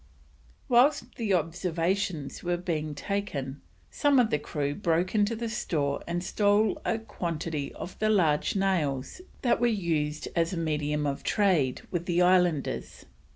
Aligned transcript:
Whilst 0.67 1.13
the 1.17 1.35
observations 1.35 2.41
were 2.43 2.57
being 2.57 2.95
taken 2.95 3.61
some 3.91 4.17
of 4.17 4.31
the 4.31 4.39
crew 4.39 4.73
broke 4.73 5.13
into 5.13 5.35
the 5.35 5.47
store 5.47 6.01
and 6.07 6.23
stole 6.23 6.81
a 6.83 6.97
quantity 6.97 7.71
of 7.75 7.99
the 7.99 8.09
large 8.09 8.55
nails 8.55 9.21
that 9.43 9.59
were 9.61 9.67
used 9.67 10.27
as 10.35 10.53
a 10.53 10.57
medium 10.57 11.05
of 11.05 11.21
trade 11.21 11.83
with 11.91 12.07
the 12.07 12.19
islanders. 12.23 13.05